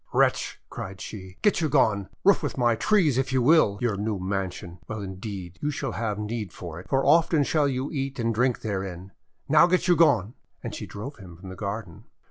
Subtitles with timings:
[0.13, 1.37] 'Wretch!' cried she.
[1.43, 2.09] "Get you gone!
[2.23, 4.79] Roof with my trees— if you will— your new mansion!
[4.87, 6.89] Well, indeed, shall you have need of it!
[6.89, 9.11] For often shall you eat and drink therein!
[9.47, 10.33] Now get you gone!'
[10.63, 12.05] And she drove him from the garden.